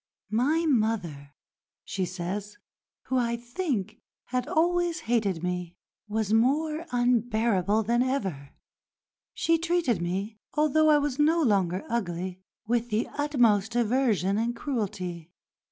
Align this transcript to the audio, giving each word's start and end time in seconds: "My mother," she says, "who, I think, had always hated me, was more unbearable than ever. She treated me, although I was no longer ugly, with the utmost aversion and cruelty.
"My 0.31 0.65
mother," 0.67 1.35
she 1.85 2.05
says, 2.05 2.57
"who, 3.03 3.17
I 3.17 3.37
think, 3.37 3.99
had 4.29 4.47
always 4.47 5.01
hated 5.01 5.43
me, 5.43 5.75
was 6.07 6.33
more 6.33 6.87
unbearable 6.91 7.83
than 7.83 8.01
ever. 8.01 8.49
She 9.35 9.59
treated 9.59 10.01
me, 10.01 10.39
although 10.55 10.89
I 10.89 10.97
was 10.97 11.19
no 11.19 11.43
longer 11.43 11.83
ugly, 11.87 12.41
with 12.65 12.89
the 12.89 13.09
utmost 13.15 13.75
aversion 13.75 14.39
and 14.39 14.55
cruelty. 14.55 15.29